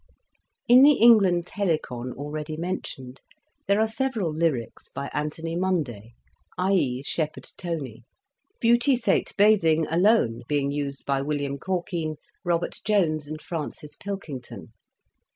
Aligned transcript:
In 0.67 0.81
the 0.81 0.93
"England's 0.93 1.49
Helicon" 1.51 2.13
already 2.17 2.57
mentioned 2.57 3.21
there 3.67 3.79
are 3.79 3.85
several 3.87 4.33
lyrics 4.33 4.89
by 4.89 5.11
Anthony 5.13 5.55
Munday, 5.55 6.13
i.e. 6.57 7.03
Shepherd 7.03 7.47
Tonie; 7.55 8.03
"Beautie 8.59 8.97
sate 8.97 9.31
bathing" 9.37 9.85
alone 9.91 10.41
being 10.47 10.71
used 10.71 11.05
by 11.05 11.21
William 11.21 11.59
Corkine, 11.59 12.15
Robert 12.43 12.79
Jones, 12.83 13.27
and 13.27 13.39
Francis 13.43 13.95
Pilkington. 13.95 14.73